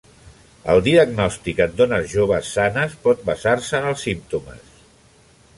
[0.75, 4.77] El diagnòstic en dones joves sanes pot basar-se en els símptomes.